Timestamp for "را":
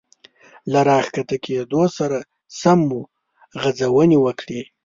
0.87-0.97